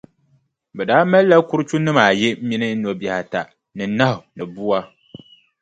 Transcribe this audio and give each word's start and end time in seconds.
Bɛ 0.75 0.83
daa 0.89 1.03
malila 1.11 1.35
kurichunima 1.49 2.01
ayi 2.11 2.29
mini 2.47 2.67
nobihi 2.81 3.15
ata 3.21 3.41
ni 3.75 3.83
nahu 3.97 4.19
ni 4.35 4.43
bua. 4.53 4.79